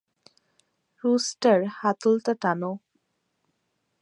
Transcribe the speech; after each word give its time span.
Rooster, 1.03 1.59
হাতলটা 1.79 2.33
টানো। 2.41 2.71